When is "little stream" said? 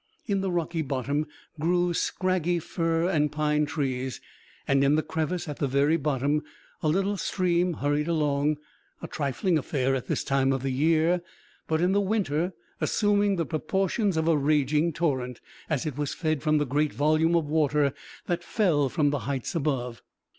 6.87-7.73